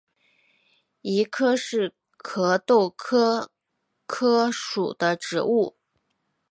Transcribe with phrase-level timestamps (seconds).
[1.01, 3.51] 谊柯是壳斗科
[4.07, 5.77] 柯属的植物。